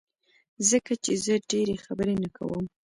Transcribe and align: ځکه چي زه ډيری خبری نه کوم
ځکه 0.69 0.93
چي 1.03 1.13
زه 1.25 1.33
ډيری 1.49 1.75
خبری 1.85 2.15
نه 2.23 2.29
کوم 2.37 2.63